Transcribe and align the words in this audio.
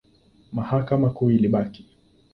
Mahakama 0.53 1.09
Kuu 1.09 1.31
ilibaki. 1.31 1.85